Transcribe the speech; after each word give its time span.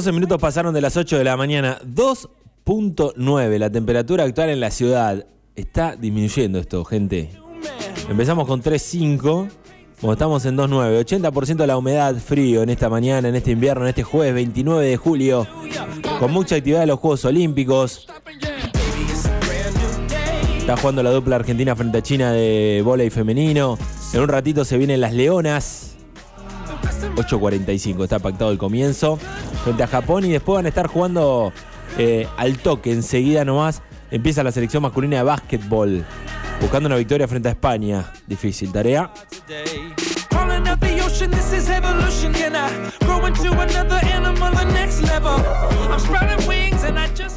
12 0.00 0.12
minutos 0.12 0.38
pasaron 0.38 0.72
de 0.72 0.80
las 0.80 0.96
8 0.96 1.18
de 1.18 1.24
la 1.24 1.36
mañana. 1.36 1.78
2.9 1.84 3.58
la 3.58 3.70
temperatura 3.70 4.24
actual 4.24 4.50
en 4.50 4.60
la 4.60 4.70
ciudad. 4.70 5.26
Está 5.56 5.96
disminuyendo 5.96 6.58
esto, 6.58 6.84
gente. 6.84 7.30
Empezamos 8.08 8.46
con 8.46 8.62
3.5. 8.62 9.50
Como 10.00 10.14
estamos 10.14 10.46
en 10.46 10.56
2.9. 10.56 11.04
80% 11.04 11.56
de 11.56 11.66
la 11.66 11.76
humedad, 11.76 12.16
frío 12.16 12.62
en 12.62 12.70
esta 12.70 12.88
mañana, 12.88 13.28
en 13.28 13.34
este 13.34 13.50
invierno, 13.50 13.82
en 13.82 13.88
este 13.90 14.02
jueves 14.02 14.32
29 14.32 14.86
de 14.86 14.96
julio. 14.96 15.46
Con 16.18 16.32
mucha 16.32 16.56
actividad 16.56 16.80
de 16.80 16.86
los 16.86 16.98
Juegos 16.98 17.24
Olímpicos. 17.26 18.08
Está 20.58 20.76
jugando 20.78 21.02
la 21.02 21.10
dupla 21.10 21.36
argentina 21.36 21.76
frente 21.76 21.98
a 21.98 22.02
China 22.02 22.32
de 22.32 22.80
vóley 22.82 23.10
femenino. 23.10 23.76
En 24.14 24.20
un 24.20 24.28
ratito 24.28 24.64
se 24.64 24.78
vienen 24.78 25.02
las 25.02 25.12
Leonas. 25.12 25.96
8.45 27.16 28.04
está 28.04 28.18
pactado 28.18 28.50
el 28.52 28.58
comienzo 28.58 29.18
frente 29.64 29.82
a 29.82 29.86
Japón 29.86 30.24
y 30.24 30.30
después 30.30 30.56
van 30.56 30.64
a 30.64 30.70
estar 30.70 30.86
jugando 30.86 31.52
eh, 31.98 32.26
al 32.38 32.56
toque 32.58 32.90
enseguida 32.92 33.44
nomás. 33.44 33.82
Empieza 34.10 34.42
la 34.42 34.52
selección 34.52 34.82
masculina 34.82 35.18
de 35.18 35.22
básquetbol 35.24 36.06
buscando 36.60 36.86
una 36.86 36.96
victoria 36.96 37.26
frente 37.26 37.48
a 37.48 37.52
España. 37.52 38.12
Difícil 38.26 38.70
tarea. 38.72 39.12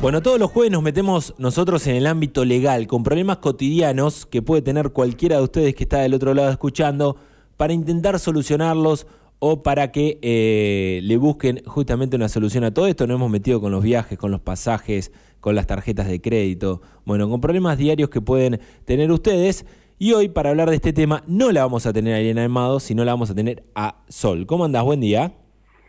Bueno, 0.01 0.21
todos 0.21 0.39
los 0.39 0.51
jueves 0.51 0.71
nos 0.71 0.83
metemos 0.83 1.33
nosotros 1.37 1.87
en 1.87 1.95
el 1.95 2.07
ámbito 2.07 2.43
legal 2.43 2.87
con 2.87 3.03
problemas 3.03 3.37
cotidianos 3.37 4.25
que 4.25 4.41
puede 4.41 4.61
tener 4.61 4.91
cualquiera 4.91 5.37
de 5.37 5.43
ustedes 5.43 5.75
que 5.75 5.83
está 5.83 5.99
del 5.99 6.13
otro 6.13 6.33
lado 6.33 6.51
escuchando 6.51 7.17
para 7.57 7.73
intentar 7.73 8.19
solucionarlos 8.19 9.07
o 9.45 9.61
para 9.61 9.91
que 9.91 10.19
eh, 10.21 11.01
le 11.03 11.17
busquen 11.17 11.61
justamente 11.65 12.15
una 12.15 12.29
solución 12.29 12.63
a 12.63 12.73
todo 12.73 12.87
esto. 12.87 13.05
Nos 13.07 13.15
hemos 13.15 13.29
metido 13.29 13.59
con 13.59 13.73
los 13.73 13.83
viajes, 13.83 14.17
con 14.17 14.31
los 14.31 14.39
pasajes, 14.39 15.11
con 15.41 15.53
las 15.53 15.67
tarjetas 15.67 16.07
de 16.07 16.21
crédito, 16.21 16.81
bueno, 17.03 17.29
con 17.29 17.41
problemas 17.41 17.77
diarios 17.77 18.09
que 18.09 18.21
pueden 18.21 18.61
tener 18.85 19.11
ustedes. 19.11 19.65
Y 19.99 20.13
hoy, 20.13 20.29
para 20.29 20.51
hablar 20.51 20.69
de 20.69 20.77
este 20.77 20.93
tema, 20.93 21.23
no 21.27 21.51
la 21.51 21.63
vamos 21.63 21.85
a 21.85 21.91
tener 21.91 22.13
a 22.13 22.19
Elena 22.19 22.45
Armado, 22.45 22.79
sino 22.79 23.03
la 23.03 23.11
vamos 23.11 23.31
a 23.31 23.35
tener 23.35 23.65
a 23.75 23.97
Sol. 24.07 24.45
¿Cómo 24.45 24.63
andás? 24.63 24.85
Buen 24.85 25.01
día. 25.01 25.33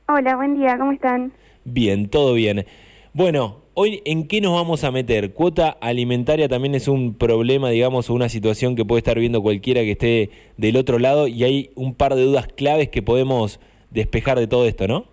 Hola, 0.08 0.34
buen 0.34 0.56
día, 0.56 0.77
¿cómo 0.77 0.91
están? 0.91 1.33
Bien, 1.64 2.08
todo 2.08 2.34
bien. 2.34 2.66
Bueno, 3.12 3.58
hoy 3.75 4.03
en 4.05 4.27
qué 4.28 4.41
nos 4.41 4.53
vamos 4.55 4.84
a 4.84 4.91
meter? 4.91 5.33
Cuota 5.33 5.69
alimentaria 5.80 6.48
también 6.48 6.75
es 6.75 6.89
un 6.89 7.14
problema, 7.14 7.70
digamos, 7.70 8.08
o 8.11 8.14
una 8.14 8.28
situación 8.28 8.77
que 8.77 8.84
puede 8.84 8.98
estar 8.98 9.19
viendo 9.19 9.42
cualquiera 9.42 9.80
que 9.83 9.92
esté 9.92 10.30
del 10.56 10.77
otro 10.77 10.98
lado 10.98 11.27
y 11.28 11.44
hay 11.44 11.70
un 11.75 11.95
par 11.95 12.14
de 12.14 12.22
dudas 12.22 12.48
claves 12.48 12.89
que 12.89 13.02
podemos 13.02 13.61
despejar 13.91 14.39
de 14.39 14.47
todo 14.47 14.67
esto, 14.67 14.89
¿no? 14.89 15.05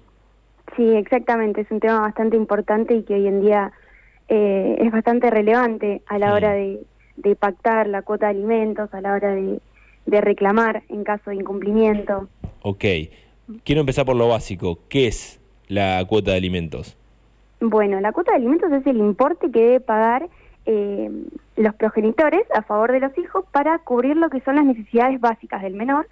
Sí, 0.78 0.84
exactamente, 0.84 1.62
es 1.62 1.72
un 1.72 1.80
tema 1.80 2.00
bastante 2.02 2.38
importante 2.38 2.95
y 2.95 3.04
que 3.04 3.16
hoy 3.16 3.28
en 3.28 3.42
día 3.42 3.72
eh, 4.30 4.78
es 4.80 4.92
bastante 4.92 5.30
relevante 5.30 6.02
a 6.08 6.17
la 6.17 6.28
Sí. 6.28 6.34
hora 6.34 6.54
de, 6.54 6.80
de 7.17 7.36
pactar 7.36 7.88
la 7.88 8.02
cuota 8.04 8.28
de 8.28 8.32
alimentos, 8.39 8.94
a 8.94 9.02
la 9.02 9.14
hora 9.14 9.36
de, 9.36 9.59
de 10.06 10.22
reclamar 10.22 10.84
en 10.88 11.04
caso 11.04 11.30
de 11.32 11.36
incumplimiento. 11.36 12.30
Ok. 12.62 12.86
Quiero 13.66 13.82
empezar 13.82 14.06
por 14.06 14.16
lo 14.16 14.30
básico. 14.30 14.80
¿Qué 14.88 15.08
es 15.08 15.42
la 15.67 16.04
cuota 16.08 16.32
de 16.32 16.38
alimentos? 16.38 16.98
Bueno, 17.62 18.00
la 18.02 18.12
cuota 18.12 18.31
de 18.31 18.38
alimentos 18.38 18.72
es 18.72 18.86
el 18.86 18.98
importe 18.98 19.50
que 19.52 19.59
debe 19.59 19.80
pagar 19.80 20.28
eh, 20.66 21.09
los 21.56 21.76
progenitores 21.76 22.44
a 22.54 22.64
favor 22.64 22.92
de 22.92 23.00
los 23.00 23.17
hijos 23.17 23.45
para 23.52 23.80
cubrir 23.80 24.17
lo 24.17 24.30
que 24.30 24.42
son 24.42 24.56
las 24.56 24.66
necesidades 24.66 25.20
básicas 25.22 25.62
del 25.62 25.76
menor, 25.76 26.08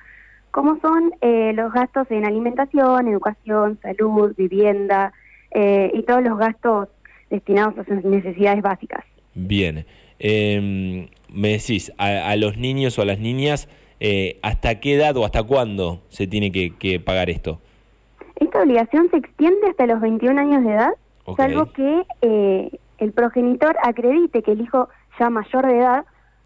como 0.51 0.79
son 0.79 1.13
eh, 1.21 1.51
los 1.53 1.73
gastos 1.73 2.09
en 2.11 2.25
alimentación, 2.25 3.07
educación, 3.07 3.77
salud, 3.81 4.33
vivienda 4.37 5.11
eh, 5.51 5.91
y 5.93 6.03
todos 6.03 6.23
los 6.23 6.37
gastos 6.37 6.87
destinados 7.29 7.77
a 7.77 7.83
sus 7.83 8.03
necesidades 8.03 8.61
básicas. 8.61 9.03
Bien. 9.35 9.85
Eh, 10.19 11.09
me 11.33 11.49
decís, 11.49 11.91
a, 11.97 12.29
a 12.29 12.35
los 12.35 12.57
niños 12.57 12.97
o 12.97 13.01
a 13.01 13.05
las 13.05 13.19
niñas, 13.19 13.69
eh, 13.99 14.39
¿hasta 14.41 14.79
qué 14.79 14.95
edad 14.95 15.15
o 15.17 15.25
hasta 15.25 15.43
cuándo 15.43 16.01
se 16.09 16.27
tiene 16.27 16.51
que, 16.51 16.75
que 16.77 16.99
pagar 16.99 17.29
esto? 17.29 17.59
Esta 18.35 18.61
obligación 18.61 19.09
se 19.11 19.17
extiende 19.17 19.67
hasta 19.69 19.85
los 19.85 19.99
21 19.99 20.39
años 20.39 20.63
de 20.63 20.71
edad, 20.71 20.93
Ok. 21.31 21.37
salvo 21.37 21.71
que 21.71 22.05
eh, 22.21 22.71
el 22.97 23.11
progenitor 23.11 23.75
acredite 23.83 24.41
que 24.43 24.51
el 24.51 24.61
hijo 24.61 24.89
ya 25.19 25.29
mayor 25.29 25.65
de 25.65 25.77
edad 25.77 26.05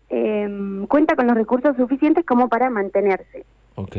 eh, 0.10 0.86
cuenta 0.88 1.16
con 1.16 1.28
los 1.28 1.36
recursos 1.36 1.76
suficientes 1.78 2.26
como 2.26 2.50
para 2.50 2.70
mantenerse. 2.70 3.46
Ok. 3.76 3.98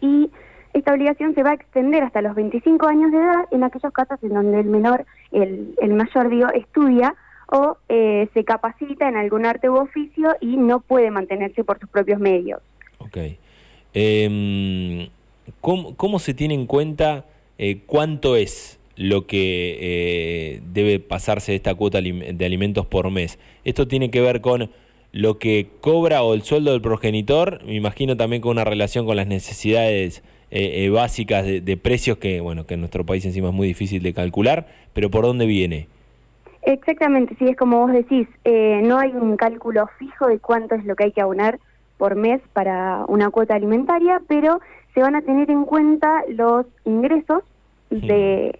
Y 0.00 0.30
esta 0.72 0.92
obligación 0.92 1.34
se 1.34 1.42
va 1.42 1.50
a 1.50 1.54
extender 1.54 2.02
hasta 2.02 2.20
los 2.22 2.34
25 2.34 2.86
años 2.86 3.10
de 3.10 3.18
edad 3.18 3.46
en 3.50 3.64
aquellos 3.64 3.92
casos 3.92 4.18
en 4.22 4.34
donde 4.34 4.60
el 4.60 4.66
menor, 4.66 5.06
el, 5.32 5.74
el 5.80 5.94
mayor, 5.94 6.28
digo, 6.28 6.48
estudia 6.50 7.14
o 7.48 7.78
eh, 7.88 8.28
se 8.34 8.44
capacita 8.44 9.08
en 9.08 9.16
algún 9.16 9.46
arte 9.46 9.70
u 9.70 9.76
oficio 9.76 10.36
y 10.40 10.56
no 10.56 10.80
puede 10.80 11.10
mantenerse 11.10 11.64
por 11.64 11.78
sus 11.78 11.88
propios 11.88 12.20
medios. 12.20 12.60
Ok. 12.98 13.18
Em, 13.94 15.08
¿cómo, 15.60 15.96
cómo 15.96 16.18
se 16.18 16.34
tiene 16.34 16.54
en 16.54 16.66
cuenta 16.66 17.24
eh, 17.58 17.82
cuánto 17.86 18.36
es 18.36 18.75
lo 18.96 19.26
que 19.26 19.78
eh, 19.80 20.62
debe 20.72 21.00
pasarse 21.00 21.54
esta 21.54 21.74
cuota 21.74 22.00
de 22.00 22.44
alimentos 22.44 22.86
por 22.86 23.10
mes? 23.10 23.38
¿Esto 23.64 23.86
tiene 23.88 24.10
que 24.10 24.20
ver 24.20 24.40
con 24.40 24.70
lo 25.12 25.38
que 25.38 25.68
cobra 25.80 26.22
o 26.22 26.34
el 26.34 26.42
sueldo 26.42 26.72
del 26.72 26.80
progenitor? 26.80 27.64
Me 27.64 27.74
imagino 27.74 28.16
también 28.16 28.42
con 28.42 28.52
una 28.52 28.64
relación 28.64 29.06
con 29.06 29.16
las 29.16 29.26
necesidades 29.26 30.22
eh, 30.50 30.84
eh, 30.84 30.90
básicas 30.90 31.44
de, 31.44 31.60
de 31.60 31.76
precios 31.76 32.18
que, 32.18 32.40
bueno, 32.40 32.66
que 32.66 32.74
en 32.74 32.80
nuestro 32.80 33.04
país 33.04 33.24
encima 33.24 33.48
es 33.48 33.54
muy 33.54 33.66
difícil 33.66 34.02
de 34.02 34.12
calcular, 34.12 34.66
pero 34.92 35.10
¿por 35.10 35.24
dónde 35.24 35.46
viene? 35.46 35.88
Exactamente, 36.66 37.36
sí, 37.38 37.44
es 37.48 37.56
como 37.56 37.78
vos 37.78 37.92
decís, 37.92 38.26
eh, 38.44 38.80
no 38.82 38.98
hay 38.98 39.12
un 39.12 39.36
cálculo 39.36 39.88
fijo 39.98 40.26
de 40.26 40.40
cuánto 40.40 40.74
es 40.74 40.84
lo 40.84 40.96
que 40.96 41.04
hay 41.04 41.12
que 41.12 41.20
abonar 41.20 41.60
por 41.96 42.16
mes 42.16 42.40
para 42.52 43.04
una 43.06 43.30
cuota 43.30 43.54
alimentaria, 43.54 44.20
pero 44.26 44.60
se 44.92 45.00
van 45.00 45.14
a 45.14 45.22
tener 45.22 45.48
en 45.48 45.64
cuenta 45.64 46.24
los 46.28 46.66
ingresos 46.84 47.44
de, 47.90 48.58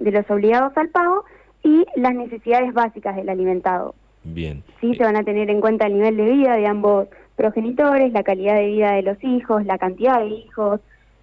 de 0.00 0.10
los 0.10 0.28
obligados 0.30 0.72
al 0.76 0.88
pago 0.88 1.24
y 1.62 1.84
las 1.94 2.14
necesidades 2.14 2.72
básicas 2.74 3.14
del 3.16 3.28
alimentado. 3.28 3.94
Bien. 4.24 4.62
Sí, 4.80 4.94
se 4.94 5.04
van 5.04 5.16
a 5.16 5.22
tener 5.24 5.48
en 5.48 5.60
cuenta 5.60 5.86
el 5.86 5.94
nivel 5.94 6.16
de 6.16 6.24
vida 6.30 6.56
de 6.56 6.66
ambos 6.66 7.06
progenitores, 7.36 8.12
la 8.12 8.22
calidad 8.22 8.56
de 8.56 8.66
vida 8.66 8.92
de 8.92 9.02
los 9.02 9.22
hijos, 9.24 9.64
la 9.64 9.78
cantidad 9.78 10.20
de 10.20 10.26
hijos 10.26 10.80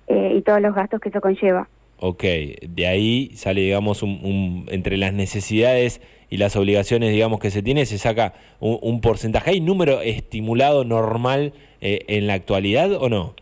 eh, 0.07 0.33
y 0.37 0.41
todos 0.41 0.61
los 0.61 0.73
gastos 0.73 0.99
que 0.99 1.09
eso 1.09 1.21
conlleva. 1.21 1.67
Ok, 1.99 2.23
de 2.23 2.87
ahí 2.87 3.31
sale, 3.35 3.61
digamos, 3.61 4.03
un, 4.03 4.19
un- 4.23 4.65
entre 4.69 4.97
las 4.97 5.13
necesidades 5.13 6.01
y 6.29 6.37
las 6.37 6.55
obligaciones, 6.55 7.11
digamos, 7.11 7.39
que 7.39 7.49
se 7.51 7.63
tiene, 7.63 7.85
se 7.85 7.97
saca 7.97 8.33
un, 8.59 8.77
un 8.81 9.01
porcentaje. 9.01 9.51
¿Hay 9.51 9.61
número 9.61 10.01
estimulado 10.01 10.83
normal 10.83 11.53
eh, 11.81 12.01
en 12.07 12.27
la 12.27 12.33
actualidad 12.33 12.91
o 12.93 13.09
no? 13.09 13.33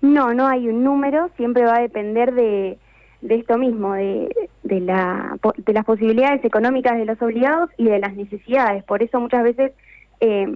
No, 0.00 0.32
no 0.34 0.46
hay 0.46 0.68
un 0.68 0.84
número, 0.84 1.30
siempre 1.36 1.64
va 1.64 1.76
a 1.76 1.80
depender 1.80 2.32
de, 2.34 2.78
de 3.22 3.34
esto 3.34 3.56
mismo, 3.58 3.94
de, 3.94 4.28
de, 4.68 4.80
la, 4.80 5.36
de 5.56 5.72
las 5.72 5.84
posibilidades 5.84 6.44
económicas 6.44 6.96
de 6.96 7.04
los 7.06 7.20
obligados 7.20 7.70
y 7.76 7.84
de 7.84 7.98
las 7.98 8.14
necesidades. 8.14 8.84
Por 8.84 9.02
eso 9.02 9.18
muchas 9.20 9.42
veces 9.42 9.72
eh, 10.20 10.46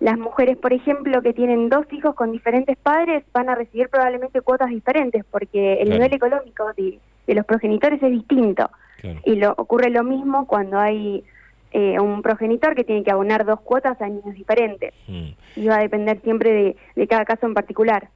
las 0.00 0.18
mujeres, 0.18 0.56
por 0.56 0.72
ejemplo, 0.72 1.22
que 1.22 1.32
tienen 1.32 1.68
dos 1.68 1.86
hijos 1.92 2.14
con 2.14 2.30
diferentes 2.32 2.76
padres, 2.76 3.24
van 3.32 3.48
a 3.48 3.54
recibir 3.54 3.88
probablemente 3.88 4.40
cuotas 4.42 4.70
diferentes, 4.70 5.24
porque 5.30 5.74
el 5.80 5.86
Claro. 5.86 6.02
nivel 6.02 6.14
económico 6.14 6.64
de, 6.76 6.98
de 7.26 7.34
los 7.34 7.44
progenitores 7.46 8.02
es 8.02 8.10
distinto. 8.10 8.70
Claro. 9.00 9.20
Y 9.24 9.36
lo, 9.36 9.54
ocurre 9.56 9.90
lo 9.90 10.04
mismo 10.04 10.46
cuando 10.46 10.78
hay 10.78 11.24
eh, 11.72 11.98
un 12.00 12.22
progenitor 12.22 12.74
que 12.74 12.84
tiene 12.84 13.02
que 13.04 13.10
abonar 13.10 13.44
dos 13.44 13.60
cuotas 13.60 14.00
a 14.00 14.08
niños 14.08 14.34
diferentes. 14.34 14.94
Mm. 15.06 15.28
Y 15.56 15.66
va 15.66 15.76
a 15.76 15.80
depender 15.80 16.20
siempre 16.22 16.50
de, 16.52 16.76
de 16.96 17.06
cada 17.06 17.24
caso 17.24 17.46
en 17.46 17.54
particular. 17.54 18.08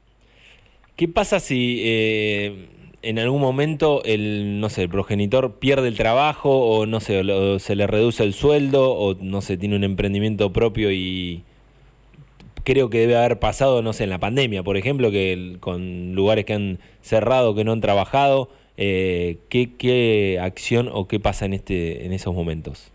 ¿Qué 0.96 1.08
pasa 1.08 1.40
si 1.40 1.80
eh, 1.84 2.68
en 3.02 3.18
algún 3.18 3.40
momento 3.40 4.02
el, 4.04 4.60
no 4.60 4.68
sé, 4.68 4.82
el 4.82 4.88
progenitor 4.88 5.54
pierde 5.58 5.88
el 5.88 5.96
trabajo 5.96 6.50
o 6.50 6.86
no 6.86 7.00
sé, 7.00 7.22
lo- 7.24 7.58
se 7.58 7.74
le 7.76 7.86
reduce 7.86 8.22
el 8.24 8.32
sueldo 8.32 8.92
o 8.92 9.14
no 9.20 9.40
sé, 9.40 9.56
tiene 9.56 9.76
un 9.76 9.84
emprendimiento 9.84 10.52
propio 10.52 10.90
y 10.92 11.42
creo 12.64 12.90
que 12.90 12.98
debe 13.00 13.16
haber 13.16 13.38
pasado, 13.38 13.82
no 13.82 13.92
sé, 13.92 14.04
en 14.04 14.10
la 14.10 14.18
pandemia, 14.18 14.62
por 14.62 14.76
ejemplo, 14.76 15.10
que 15.10 15.56
con 15.60 16.14
lugares 16.14 16.44
que 16.44 16.54
han 16.54 16.78
cerrado, 17.00 17.54
que 17.54 17.64
no 17.64 17.72
han 17.72 17.80
trabajado, 17.80 18.48
eh, 18.76 19.38
¿qué, 19.48 19.70
¿qué 19.76 20.38
acción 20.40 20.88
o 20.92 21.08
qué 21.08 21.18
pasa 21.18 21.44
en, 21.44 21.54
este, 21.54 22.06
en 22.06 22.12
esos 22.12 22.34
momentos? 22.34 22.92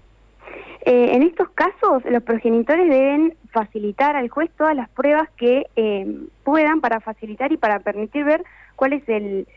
Eh, 0.85 1.09
en 1.15 1.23
estos 1.23 1.49
casos, 1.49 2.01
los 2.09 2.23
progenitores 2.23 2.89
deben 2.89 3.35
facilitar 3.51 4.15
al 4.15 4.29
juez 4.29 4.49
todas 4.57 4.73
las 4.73 4.87
pruebas 4.89 5.27
que 5.35 5.65
eh, 5.75 6.07
puedan 6.45 6.79
para 6.79 7.01
facilitar 7.01 7.51
y 7.51 7.57
para 7.57 7.81
permitir 7.81 8.23
ver 8.23 8.43
cuál 8.77 8.93
es 8.93 9.03
el, 9.09 9.47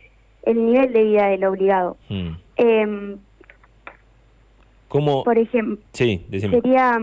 el 0.45 0.65
nivel 0.67 0.93
de 0.93 1.05
vida 1.05 1.27
del 1.29 1.45
obligado. 1.45 1.97
Mm, 2.09 2.31
Eh, 2.57 3.17
¿Cómo? 4.89 5.23
Por 5.25 5.39
ejemplo, 5.39 5.79
sí, 5.93 6.27
sería, 6.31 6.99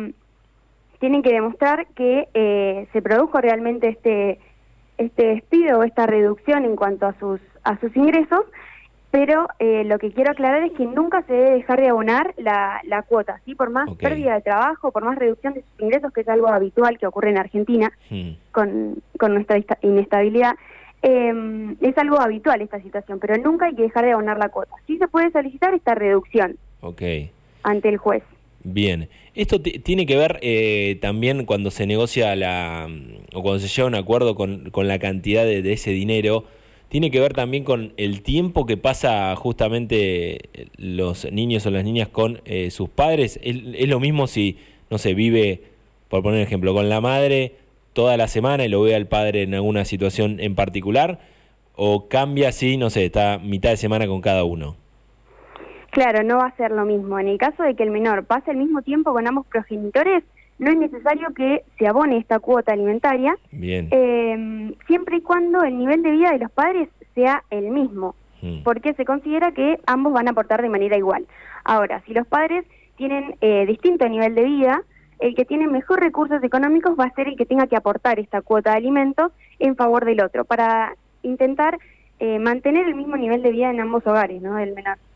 tienen 0.99 1.21
que 1.21 1.31
demostrar 1.31 1.87
que 1.95 2.27
eh, 2.33 2.87
se 2.91 3.01
produjo 3.01 3.39
realmente 3.39 3.87
este 3.89 4.39
este 4.97 5.27
despido 5.27 5.79
o 5.79 5.83
esta 5.83 6.07
reducción 6.07 6.65
en 6.65 6.75
cuanto 6.75 7.05
a 7.05 7.13
sus 7.19 7.39
a 7.63 7.79
sus 7.79 7.95
ingresos, 7.95 8.41
pero 9.11 9.47
eh, 9.59 9.83
lo 9.85 9.99
que 9.99 10.11
quiero 10.11 10.31
aclarar 10.31 10.63
es 10.63 10.71
que 10.73 10.85
nunca 10.85 11.21
se 11.23 11.33
debe 11.33 11.51
dejar 11.51 11.79
de 11.79 11.89
abonar 11.89 12.33
la, 12.37 12.81
la 12.83 13.03
cuota, 13.03 13.39
¿sí? 13.45 13.55
Por 13.55 13.69
más 13.69 13.87
pérdida 13.95 14.33
de 14.35 14.41
trabajo, 14.41 14.91
por 14.91 15.05
más 15.05 15.17
reducción 15.17 15.53
de 15.53 15.61
sus 15.61 15.81
ingresos, 15.81 16.11
que 16.11 16.21
es 16.21 16.27
algo 16.29 16.47
habitual 16.49 16.97
que 16.97 17.07
ocurre 17.07 17.29
en 17.29 17.37
Argentina 17.37 17.91
Mm, 18.09 18.31
con, 18.51 18.95
con 19.19 19.33
nuestra 19.33 19.55
esta- 19.57 19.77
inestabilidad, 19.81 20.55
eh, 21.01 21.75
es 21.81 21.97
algo 21.97 22.19
habitual 22.19 22.61
esta 22.61 22.81
situación, 22.81 23.19
pero 23.19 23.37
nunca 23.37 23.67
hay 23.67 23.75
que 23.75 23.83
dejar 23.83 24.05
de 24.05 24.11
abonar 24.13 24.37
la 24.37 24.49
cuota. 24.49 24.75
Sí 24.87 24.97
se 24.97 25.07
puede 25.07 25.31
solicitar 25.31 25.73
esta 25.73 25.95
reducción 25.95 26.57
ante 27.63 27.89
el 27.89 27.97
juez. 27.97 28.23
Bien, 28.63 29.07
esto 29.35 29.61
ti- 29.61 29.79
tiene 29.79 30.05
que 30.05 30.17
ver 30.17 30.39
eh, 30.41 30.97
también 31.01 31.45
cuando 31.45 31.71
se 31.71 31.85
negocia 31.85 32.35
la, 32.35 32.89
o 33.33 33.41
cuando 33.41 33.59
se 33.59 33.67
llega 33.67 33.83
a 33.85 33.87
un 33.87 33.95
acuerdo 33.95 34.35
con, 34.35 34.69
con 34.71 34.87
la 34.87 34.99
cantidad 34.99 35.45
de, 35.45 35.61
de 35.61 35.73
ese 35.73 35.91
dinero, 35.91 36.45
tiene 36.89 37.11
que 37.11 37.19
ver 37.19 37.33
también 37.33 37.63
con 37.63 37.93
el 37.97 38.21
tiempo 38.21 38.65
que 38.65 38.77
pasa 38.77 39.35
justamente 39.35 40.39
los 40.77 41.29
niños 41.31 41.65
o 41.65 41.71
las 41.71 41.83
niñas 41.83 42.07
con 42.07 42.41
eh, 42.45 42.71
sus 42.71 42.89
padres. 42.89 43.39
¿Es, 43.43 43.57
es 43.75 43.87
lo 43.89 43.99
mismo 43.99 44.25
si, 44.27 44.57
no 44.89 44.97
sé, 44.97 45.13
vive, 45.13 45.61
por 46.09 46.23
poner 46.23 46.39
un 46.39 46.43
ejemplo, 46.45 46.73
con 46.73 46.87
la 46.89 47.01
madre 47.01 47.53
toda 47.97 48.15
la 48.15 48.27
semana 48.27 48.63
y 48.63 48.69
lo 48.69 48.83
ve 48.83 48.93
al 48.93 49.07
padre 49.07 49.41
en 49.41 49.55
alguna 49.55 49.83
situación 49.83 50.39
en 50.39 50.53
particular? 50.53 51.17
¿O 51.75 52.07
cambia 52.07 52.51
si, 52.51 52.77
no 52.77 52.91
sé, 52.91 53.05
está 53.05 53.39
mitad 53.39 53.71
de 53.71 53.77
semana 53.77 54.05
con 54.05 54.21
cada 54.21 54.43
uno? 54.43 54.75
Claro, 55.89 56.21
no 56.23 56.37
va 56.37 56.45
a 56.45 56.55
ser 56.57 56.69
lo 56.71 56.85
mismo. 56.85 57.17
En 57.17 57.27
el 57.27 57.39
caso 57.39 57.63
de 57.63 57.73
que 57.75 57.81
el 57.81 57.89
menor 57.89 58.25
pase 58.25 58.51
el 58.51 58.57
mismo 58.57 58.83
tiempo 58.83 59.13
con 59.13 59.25
ambos 59.27 59.47
progenitores, 59.47 60.23
no 60.59 60.69
es 60.69 60.77
necesario 60.77 61.29
que 61.35 61.63
se 61.79 61.87
abone 61.87 62.17
esta 62.17 62.37
cuota 62.37 62.73
alimentaria, 62.73 63.35
Bien. 63.51 63.87
eh, 63.89 64.73
siempre 64.85 65.17
y 65.17 65.21
cuando 65.21 65.63
el 65.63 65.75
nivel 65.79 66.03
de 66.03 66.11
vida 66.11 66.31
de 66.33 66.37
los 66.39 66.51
padres 66.51 66.89
sea 67.15 67.43
el 67.49 67.69
mismo, 67.71 68.13
Mm. 68.43 68.61
porque 68.63 68.93
se 68.93 69.05
considera 69.05 69.51
que 69.53 69.79
ambos 69.87 70.13
van 70.13 70.27
a 70.27 70.31
aportar 70.31 70.61
de 70.61 70.69
manera 70.69 70.95
igual. 70.95 71.25
Ahora, 71.63 72.03
si 72.05 72.13
los 72.13 72.27
padres 72.27 72.63
tienen 72.95 73.35
eh, 73.41 73.65
distinto 73.65 74.07
nivel 74.07 74.35
de 74.35 74.43
vida, 74.43 74.83
el 75.19 75.35
que 75.35 75.45
tiene 75.45 75.67
mejor 75.67 75.99
recursos 75.99 76.43
económicos 76.43 76.97
va 76.99 77.05
a 77.05 77.13
ser 77.13 77.27
el 77.27 77.35
que 77.35 77.45
tenga 77.45 77.67
que 77.67 77.75
aportar 77.75 78.19
esta 78.19 78.41
cuota 78.41 78.71
de 78.71 78.77
alimentos 78.77 79.31
en 79.59 79.75
favor 79.75 80.05
del 80.05 80.21
otro, 80.21 80.45
para 80.45 80.95
intentar 81.23 81.77
eh, 82.19 82.39
mantener 82.39 82.87
el 82.87 82.95
mismo 82.95 83.17
nivel 83.17 83.41
de 83.41 83.51
vida 83.51 83.69
en 83.69 83.79
ambos 83.79 84.05
hogares, 84.05 84.41
¿no? 84.41 84.55
Del. 84.55 84.75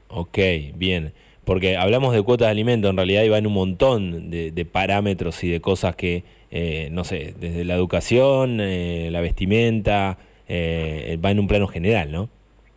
Ok, 0.09 0.37
bien. 0.75 1.13
Porque 1.43 1.75
hablamos 1.75 2.13
de 2.13 2.21
cuotas 2.21 2.47
de 2.47 2.51
alimento, 2.51 2.89
en 2.89 2.97
realidad 2.97 3.23
iba 3.23 3.37
en 3.37 3.47
un 3.47 3.53
montón 3.53 4.29
de, 4.29 4.51
de 4.51 4.65
parámetros 4.65 5.43
y 5.43 5.49
de 5.49 5.59
cosas 5.59 5.95
que, 5.95 6.23
eh, 6.51 6.89
no 6.91 7.03
sé, 7.03 7.33
desde 7.39 7.65
la 7.65 7.73
educación, 7.73 8.59
eh, 8.61 9.09
la 9.11 9.21
vestimenta, 9.21 10.17
eh, 10.47 11.17
va 11.23 11.31
en 11.31 11.39
un 11.39 11.47
plano 11.47 11.67
general, 11.67 12.11
¿no? 12.11 12.29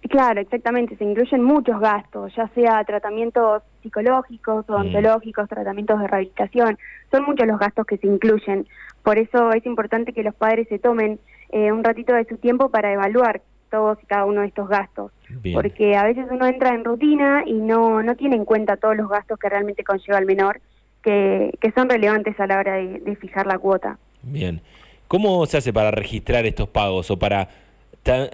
Claro, 0.09 0.41
exactamente, 0.41 0.97
se 0.97 1.05
incluyen 1.05 1.43
muchos 1.43 1.81
gastos, 1.81 2.35
ya 2.37 2.49
sea 2.49 2.85
tratamientos 2.85 3.63
psicológicos, 3.83 4.69
odontológicos, 4.69 5.49
tratamientos 5.49 5.99
de 5.99 6.07
rehabilitación, 6.07 6.79
son 7.11 7.25
muchos 7.25 7.47
los 7.47 7.59
gastos 7.59 7.87
que 7.87 7.97
se 7.97 8.07
incluyen. 8.07 8.67
Por 9.03 9.19
eso 9.19 9.51
es 9.53 9.65
importante 9.65 10.13
que 10.13 10.23
los 10.23 10.35
padres 10.35 10.69
se 10.69 10.79
tomen 10.79 11.19
eh, 11.51 11.73
un 11.73 11.83
ratito 11.83 12.13
de 12.15 12.27
su 12.27 12.37
tiempo 12.37 12.69
para 12.69 12.93
evaluar 12.93 13.41
todos 13.71 13.99
y 14.03 14.07
cada 14.07 14.27
uno 14.27 14.43
de 14.43 14.49
estos 14.49 14.69
gastos, 14.69 15.11
Bien. 15.29 15.55
porque 15.55 15.97
a 15.97 16.05
veces 16.05 16.27
uno 16.31 16.47
entra 16.47 16.75
en 16.75 16.85
rutina 16.85 17.43
y 17.47 17.55
no, 17.55 18.03
no 18.03 18.15
tiene 18.15 18.37
en 18.37 18.45
cuenta 18.45 18.77
todos 18.77 18.97
los 18.97 19.09
gastos 19.09 19.39
que 19.39 19.49
realmente 19.49 19.85
conlleva 19.85 20.19
el 20.19 20.27
menor, 20.27 20.61
que, 21.03 21.51
que 21.61 21.73
son 21.73 21.89
relevantes 21.89 22.39
a 22.39 22.47
la 22.47 22.59
hora 22.59 22.75
de, 22.75 23.01
de 23.01 23.17
fijar 23.17 23.47
la 23.47 23.59
cuota. 23.59 23.99
Bien. 24.23 24.61
¿Cómo 25.09 25.45
se 25.47 25.59
hace 25.59 25.73
para 25.73 25.91
registrar 25.91 26.45
estos 26.47 26.69
pagos 26.69 27.11
o 27.11 27.19
para 27.19 27.49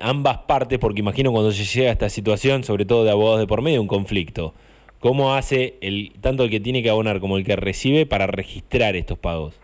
ambas 0.01 0.39
partes? 0.39 0.79
Porque 0.79 1.01
imagino 1.01 1.33
cuando 1.33 1.53
se 1.53 1.65
llega 1.65 1.91
a 1.91 1.93
esta 1.93 2.09
situación, 2.09 2.65
sobre 2.65 2.85
todo 2.85 3.05
de 3.05 3.11
abogados 3.11 3.41
de 3.41 3.47
por 3.47 3.63
medio, 3.63 3.81
un 3.81 3.89
conflicto. 3.89 4.55
¿Cómo 5.01 5.35
hace 5.35 5.77
el 5.81 6.13
tanto 6.21 6.45
el 6.45 6.51
que 6.51 6.61
tiene 6.61 6.83
que 6.83 6.91
abonar 6.91 7.21
como 7.21 7.37
el 7.37 7.45
que 7.45 7.57
recibe 7.57 8.07
para 8.07 8.27
registrar 8.27 8.97
estos 8.97 9.19
pagos? 9.19 9.59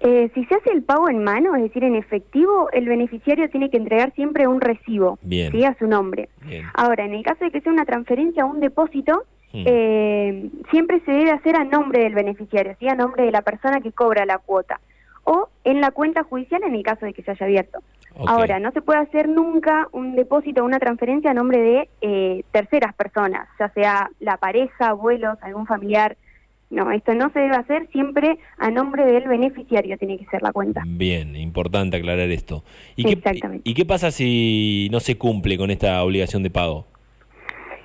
Eh, 0.00 0.30
si 0.34 0.44
se 0.44 0.54
hace 0.54 0.70
el 0.70 0.82
pago 0.82 1.08
en 1.08 1.24
mano, 1.24 1.56
es 1.56 1.62
decir, 1.62 1.84
en 1.84 1.96
efectivo, 1.96 2.68
el 2.72 2.86
beneficiario 2.86 3.48
tiene 3.50 3.68
que 3.68 3.76
entregar 3.76 4.12
siempre 4.14 4.46
un 4.46 4.60
recibo. 4.60 5.18
¿sí? 5.28 5.64
a 5.64 5.76
su 5.78 5.86
nombre. 5.86 6.28
Bien. 6.44 6.64
Ahora, 6.74 7.04
en 7.04 7.14
el 7.14 7.22
caso 7.22 7.44
de 7.44 7.50
que 7.50 7.60
sea 7.60 7.72
una 7.72 7.84
transferencia 7.84 8.44
o 8.44 8.50
un 8.50 8.60
depósito, 8.60 9.24
Hmm. 9.52 9.62
eh, 9.64 10.50
siempre 10.70 11.00
se 11.06 11.10
debe 11.10 11.30
hacer 11.30 11.56
a 11.56 11.64
nombre 11.64 12.02
del 12.02 12.14
beneficiario, 12.14 12.76
¿sí? 12.78 12.88
a 12.88 12.94
nombre 12.94 13.24
de 13.24 13.32
la 13.32 13.42
persona 13.42 13.80
que 13.80 13.92
cobra 13.92 14.26
la 14.26 14.38
cuota, 14.38 14.78
o 15.24 15.48
en 15.64 15.80
la 15.80 15.90
cuenta 15.90 16.22
judicial 16.22 16.62
en 16.64 16.74
el 16.74 16.82
caso 16.82 17.06
de 17.06 17.14
que 17.14 17.22
se 17.22 17.30
haya 17.30 17.46
abierto. 17.46 17.80
Ahora, 18.26 18.58
no 18.58 18.72
se 18.72 18.82
puede 18.82 19.00
hacer 19.00 19.28
nunca 19.28 19.88
un 19.92 20.16
depósito 20.16 20.62
o 20.62 20.64
una 20.64 20.78
transferencia 20.78 21.30
a 21.30 21.34
nombre 21.34 21.60
de 21.60 21.88
eh, 22.00 22.44
terceras 22.50 22.94
personas, 22.94 23.48
ya 23.58 23.68
sea 23.70 24.10
la 24.20 24.36
pareja, 24.36 24.88
abuelos, 24.88 25.38
algún 25.42 25.66
familiar. 25.66 26.16
No, 26.70 26.90
esto 26.90 27.14
no 27.14 27.30
se 27.30 27.38
debe 27.38 27.56
hacer 27.56 27.88
siempre 27.92 28.38
a 28.58 28.70
nombre 28.70 29.06
del 29.06 29.26
beneficiario, 29.26 29.96
tiene 29.96 30.18
que 30.18 30.26
ser 30.26 30.42
la 30.42 30.52
cuenta. 30.52 30.82
Bien, 30.86 31.34
importante 31.36 31.96
aclarar 31.96 32.30
esto. 32.30 32.62
¿Y 32.94 33.04
qué, 33.04 33.12
Exactamente. 33.12 33.68
¿Y 33.68 33.72
qué 33.72 33.86
pasa 33.86 34.10
si 34.10 34.88
no 34.90 35.00
se 35.00 35.16
cumple 35.16 35.56
con 35.56 35.70
esta 35.70 36.02
obligación 36.02 36.42
de 36.42 36.50
pago? 36.50 36.84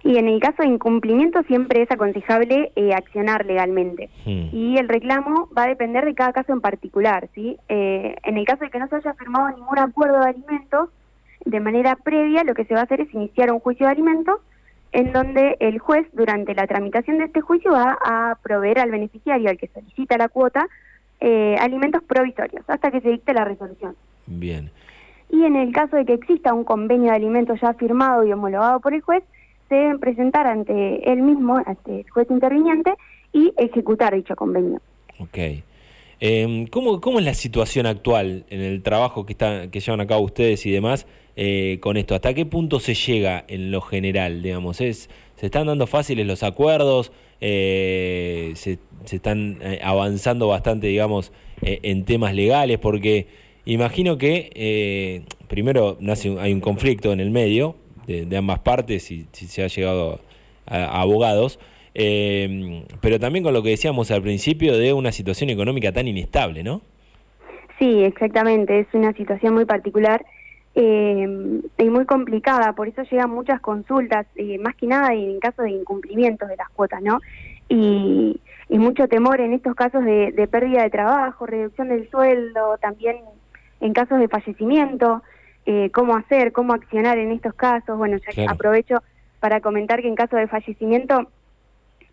Y 0.03 0.17
en 0.17 0.27
el 0.27 0.39
caso 0.41 0.63
de 0.63 0.67
incumplimiento 0.67 1.43
siempre 1.43 1.81
es 1.81 1.89
aconsejable 1.89 2.71
eh, 2.75 2.93
accionar 2.93 3.45
legalmente. 3.45 4.09
Hmm. 4.25 4.49
Y 4.51 4.77
el 4.77 4.89
reclamo 4.89 5.47
va 5.57 5.63
a 5.63 5.67
depender 5.67 6.03
de 6.03 6.13
cada 6.13 6.33
caso 6.33 6.51
en 6.51 6.59
particular, 6.59 7.29
¿sí? 7.33 7.57
Eh, 7.69 8.15
en 8.23 8.37
el 8.37 8.45
caso 8.45 8.65
de 8.65 8.69
que 8.69 8.79
no 8.79 8.87
se 8.89 8.97
haya 8.97 9.13
firmado 9.13 9.49
ningún 9.55 9.79
acuerdo 9.79 10.19
de 10.19 10.29
alimentos, 10.29 10.89
de 11.45 11.59
manera 11.59 11.95
previa 11.95 12.43
lo 12.43 12.53
que 12.53 12.65
se 12.65 12.73
va 12.73 12.81
a 12.81 12.83
hacer 12.83 13.01
es 13.01 13.13
iniciar 13.13 13.51
un 13.51 13.59
juicio 13.59 13.85
de 13.85 13.93
alimentos 13.93 14.39
en 14.91 15.11
donde 15.11 15.57
el 15.59 15.79
juez 15.79 16.07
durante 16.13 16.53
la 16.53 16.67
tramitación 16.67 17.17
de 17.17 17.25
este 17.25 17.41
juicio 17.41 17.71
va 17.71 17.97
a 18.05 18.37
proveer 18.43 18.79
al 18.79 18.91
beneficiario, 18.91 19.49
al 19.49 19.57
que 19.57 19.67
solicita 19.67 20.17
la 20.17 20.29
cuota, 20.29 20.67
eh, 21.19 21.55
alimentos 21.59 22.03
provisorios 22.03 22.63
hasta 22.67 22.91
que 22.91 23.01
se 23.01 23.09
dicte 23.09 23.33
la 23.33 23.43
resolución. 23.43 23.95
Bien. 24.27 24.69
Y 25.29 25.45
en 25.45 25.55
el 25.55 25.73
caso 25.73 25.95
de 25.95 26.05
que 26.05 26.13
exista 26.13 26.53
un 26.53 26.63
convenio 26.63 27.09
de 27.09 27.15
alimentos 27.15 27.59
ya 27.59 27.73
firmado 27.73 28.23
y 28.23 28.31
homologado 28.31 28.79
por 28.81 28.93
el 28.93 29.01
juez, 29.01 29.23
deben 29.73 29.99
presentar 29.99 30.47
ante 30.47 31.11
él 31.11 31.21
mismo, 31.21 31.57
ante 31.57 32.01
el 32.01 32.09
juez 32.09 32.29
interviniente, 32.29 32.93
y 33.33 33.53
ejecutar 33.57 34.15
dicho 34.15 34.35
convenio. 34.35 34.79
Ok. 35.19 35.37
Eh, 36.25 36.67
¿cómo, 36.71 37.01
¿Cómo 37.01 37.19
es 37.19 37.25
la 37.25 37.33
situación 37.33 37.85
actual 37.85 38.45
en 38.49 38.61
el 38.61 38.81
trabajo 38.81 39.25
que, 39.25 39.33
está, 39.33 39.69
que 39.69 39.81
llevan 39.81 39.99
a 39.99 40.07
cabo 40.07 40.21
ustedes 40.21 40.65
y 40.65 40.71
demás 40.71 41.05
eh, 41.35 41.79
con 41.81 41.97
esto? 41.97 42.15
¿Hasta 42.15 42.33
qué 42.33 42.45
punto 42.45 42.79
se 42.79 42.93
llega 42.93 43.43
en 43.47 43.71
lo 43.71 43.81
general? 43.81 44.41
Digamos, 44.41 44.79
¿Es, 44.79 45.09
¿Se 45.35 45.47
están 45.47 45.67
dando 45.67 45.85
fáciles 45.85 46.25
los 46.25 46.43
acuerdos? 46.43 47.11
Eh, 47.41 48.53
se, 48.55 48.79
se 49.03 49.17
están 49.17 49.57
eh, 49.61 49.79
avanzando 49.83 50.47
bastante, 50.47 50.87
digamos, 50.87 51.33
en 51.61 52.05
temas 52.05 52.33
legales? 52.33 52.77
Porque 52.79 53.27
imagino 53.65 54.17
que, 54.17 55.25
primero, 55.49 55.97
nace 55.99 56.33
hay 56.39 56.53
un 56.53 56.61
conflicto 56.61 57.11
en 57.11 57.19
el 57.19 57.31
medio 57.31 57.75
de, 58.07 58.37
ambas 58.37 58.59
partes 58.59 59.11
y 59.11 59.27
si 59.31 59.47
se 59.47 59.63
ha 59.63 59.67
llegado 59.67 60.19
a, 60.65 61.01
abogados. 61.01 61.59
Eh, 61.95 62.83
pero 63.01 63.19
también 63.19 63.43
con 63.43 63.53
lo 63.53 63.61
que 63.61 63.69
decíamos 63.69 64.09
al 64.11 64.21
principio 64.21 64.77
de 64.77 64.93
una 64.93 65.11
situación 65.11 65.49
económica 65.49 65.91
tan 65.91 66.07
inestable, 66.07 66.63
¿no? 66.63 66.81
Sí, 67.77 68.03
exactamente, 68.03 68.79
es 68.79 68.87
una 68.93 69.13
situación 69.13 69.53
muy 69.53 69.65
particular 69.65 70.25
eh, 70.75 71.61
y 71.77 71.83
muy 71.83 72.05
complicada, 72.05 72.73
por 72.73 72.87
eso 72.87 73.03
llegan 73.03 73.29
muchas 73.29 73.61
consultas, 73.61 74.25
eh, 74.35 74.57
más 74.57 74.75
que 74.75 74.87
nada 74.87 75.13
en 75.13 75.39
caso 75.39 75.61
de 75.61 75.71
incumplimientos 75.71 76.49
de 76.49 76.55
las 76.55 76.69
cuotas, 76.69 77.01
¿no? 77.01 77.19
Y, 77.69 78.39
mucho 78.69 79.07
temor 79.07 79.39
en 79.39 79.53
estos 79.53 79.75
casos 79.75 80.03
de 80.03 80.47
pérdida 80.51 80.81
de 80.81 80.89
trabajo, 80.89 81.45
reducción 81.45 81.89
del 81.89 82.09
sueldo, 82.09 82.77
también 82.81 83.17
en 83.79 83.93
casos 83.93 84.19
de 84.19 84.27
fallecimiento, 84.27 85.21
eh, 85.65 85.89
cómo 85.91 86.15
hacer, 86.15 86.51
cómo 86.51 86.73
accionar 86.73 87.17
en 87.17 87.31
estos 87.31 87.53
casos. 87.53 87.97
Bueno, 87.97 88.17
ya 88.17 88.31
Claro. 88.33 88.51
aprovecho 88.51 89.03
para 89.39 89.61
comentar 89.61 90.01
que 90.01 90.07
en 90.07 90.15
caso 90.15 90.35
de 90.37 90.47
fallecimiento 90.47 91.27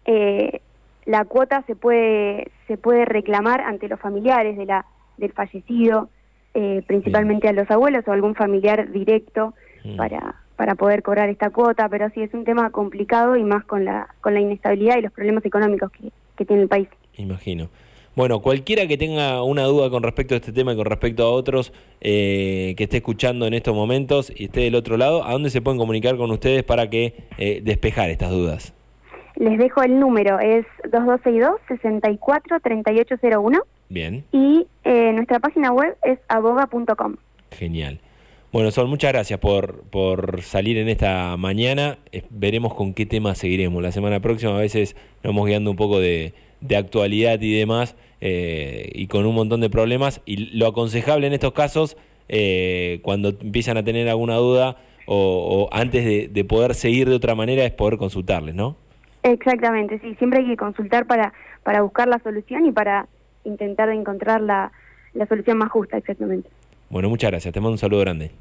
eh, 0.05 0.61
la 1.07 1.25
cuota 1.25 1.63
se 1.67 1.77
puede 1.77 2.51
se 2.67 2.77
puede 2.77 3.05
reclamar 3.05 3.61
ante 3.63 3.89
los 3.89 4.01
familiares 4.01 4.57
de 4.57 4.67
la 4.67 4.85
del 5.17 5.33
fallecido, 5.33 6.09
eh, 6.55 6.83
principalmente 6.87 7.49
a 7.49 7.53
los 7.53 7.71
abuelos 7.71 8.07
o 8.07 8.13
algún 8.13 8.35
familiar 8.35 8.91
directo 8.91 9.55
Mm. 9.85 9.97
para 9.97 10.35
para 10.57 10.75
poder 10.75 11.03
cobrar 11.03 11.31
esta 11.31 11.49
cuota, 11.49 11.89
pero 11.89 12.11
sí 12.11 12.21
es 12.21 12.35
un 12.35 12.45
tema 12.45 12.69
complicado 12.71 13.35
y 13.37 13.43
más 13.45 13.65
con 13.65 13.85
la 13.87 14.09
con 14.21 14.35
la 14.35 14.41
inestabilidad 14.41 14.99
y 14.99 15.03
los 15.03 15.13
problemas 15.13 15.45
económicos 15.47 15.91
que, 15.91 16.11
que 16.37 16.45
tiene 16.45 16.63
el 16.63 16.69
país. 16.69 16.89
Imagino. 17.17 17.71
Bueno, 18.17 18.41
cualquiera 18.41 18.87
que 18.87 18.97
tenga 18.97 19.43
una 19.43 19.65
duda 19.65 19.89
con 19.89 20.03
respecto 20.03 20.35
a 20.35 20.39
este 20.39 20.53
tema 20.53 20.73
y 20.73 20.77
con 20.77 20.87
respecto 20.87 21.25
a 21.25 21.31
otros 21.31 21.73
eh, 22.01 22.75
que 22.77 22.85
esté 22.85 22.99
escuchando 22.99 23.47
en 23.47 23.55
estos 23.55 23.75
momentos 23.75 24.33
y 24.35 24.47
esté 24.47 24.61
del 24.61 24.75
otro 24.75 24.97
lado, 24.97 25.25
¿a 25.25 25.33
dónde 25.33 25.51
se 25.51 25.63
pueden 25.63 25.79
comunicar 25.79 26.17
con 26.17 26.31
ustedes 26.31 26.65
para 26.65 26.91
que 26.91 27.15
eh, 27.39 27.61
despejar 27.63 28.11
estas 28.11 28.31
dudas? 28.31 28.75
les 29.41 29.59
dejo 29.59 29.83
el 29.83 29.99
número, 29.99 30.39
es 30.39 30.65
2262-643801 30.85 33.63
Bien, 33.89 34.23
y 34.33 34.67
eh, 34.85 35.13
nuestra 35.15 35.41
página 35.41 35.73
web 35.73 35.97
es 36.05 36.19
aboga.com. 36.29 37.17
genial. 37.51 37.99
Bueno, 38.53 38.73
Sol, 38.73 38.89
muchas 38.89 39.13
gracias 39.13 39.39
por, 39.39 39.83
por 39.91 40.43
salir 40.43 40.77
en 40.77 40.89
esta 40.89 41.37
mañana. 41.37 41.99
Veremos 42.31 42.75
con 42.75 42.95
qué 42.95 43.07
tema 43.07 43.37
seguiremos. 43.37 43.81
La 43.81 43.93
semana 43.93 44.19
próxima 44.19 44.57
a 44.57 44.59
veces 44.59 44.97
nos 45.23 45.33
vamos 45.33 45.47
guiando 45.47 45.71
un 45.71 45.77
poco 45.77 46.01
de, 46.01 46.35
de 46.61 46.77
actualidad 46.77 47.41
y 47.41 47.57
demás, 47.57 47.95
eh, 48.21 48.91
y 48.93 49.07
con 49.07 49.25
un 49.25 49.37
montón 49.37 49.61
de 49.61 49.71
problemas. 49.71 50.21
Y 50.27 50.59
lo 50.59 50.67
aconsejable 50.67 51.29
en 51.29 51.33
estos 51.33 51.53
casos, 51.53 51.97
eh, 52.29 52.99
cuando 53.03 53.29
empiezan 53.29 53.77
a 53.77 53.85
tener 53.85 54.09
alguna 54.09 54.35
duda 54.35 54.79
o, 55.07 55.69
o 55.71 55.73
antes 55.73 56.05
de, 56.05 56.27
de 56.27 56.45
poder 56.45 56.75
seguir 56.75 57.09
de 57.09 57.15
otra 57.15 57.37
manera, 57.37 57.65
es 57.65 57.71
poder 57.71 57.99
consultarles, 57.99 58.57
¿no? 58.57 58.77
Exactamente, 59.23 60.01
sí, 60.01 60.17
siempre 60.17 60.41
hay 60.41 60.47
que 60.47 60.57
consultar 60.57 61.07
para, 61.07 61.33
para 61.63 61.83
buscar 61.83 62.09
la 62.09 62.19
solución 62.19 62.67
y 62.67 62.73
para 62.73 63.07
intentar 63.45 63.91
encontrar 63.91 64.41
la, 64.41 64.73
la 65.15 65.27
solución 65.27 65.59
más 65.59 65.71
justa, 65.71 65.99
exactamente. 65.99 66.49
Bueno, 66.91 67.09
muchas 67.09 67.31
gracias. 67.31 67.55
Te 67.55 67.61
mando 67.61 67.73
un 67.73 67.79
saludo 67.79 68.01
grande. 68.01 68.33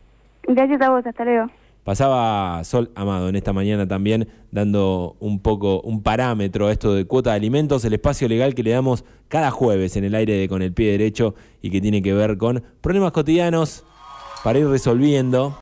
Gracias 0.44 0.82
a 0.82 0.90
vos, 0.90 1.06
hasta 1.06 1.24
luego. 1.24 1.50
Pasaba 1.84 2.64
Sol 2.66 2.92
Amado 2.94 3.30
en 3.30 3.36
esta 3.36 3.54
mañana 3.54 3.88
también 3.88 4.28
dando 4.52 5.16
un 5.20 5.40
poco 5.40 5.82
un 5.82 6.04
parámetro 6.04 6.68
a 6.68 6.72
esto 6.72 6.94
de 6.94 7.06
cuota 7.06 7.32
de 7.32 7.38
alimentos, 7.38 7.86
el 7.86 7.94
espacio 7.94 8.28
legal 8.28 8.54
que 8.54 8.64
le 8.64 8.72
damos 8.72 9.06
cada 9.28 9.50
jueves 9.50 9.96
en 9.96 10.04
el 10.04 10.14
aire 10.14 10.34
de 10.34 10.50
con 10.50 10.62
el 10.62 10.74
pie 10.74 10.92
derecho 10.92 11.36
y 11.62 11.72
que 11.72 11.80
tiene 11.80 12.02
que 12.02 12.14
ver 12.14 12.38
con 12.38 12.64
problemas 12.82 13.12
cotidianos 13.12 13.86
para 14.44 14.60
ir 14.60 14.68
resolviendo 14.68 15.56